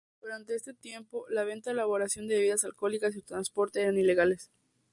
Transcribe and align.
Durante 0.19 0.55
este 0.55 0.73
tiempo, 0.73 1.27
la 1.29 1.43
venta, 1.43 1.69
elaboración 1.69 2.27
de 2.27 2.37
bebidas 2.37 2.63
alcohólicas 2.63 3.11
y 3.11 3.19
su 3.19 3.21
transporte 3.21 3.83
eran 3.83 3.99
ilegales. 3.99 4.49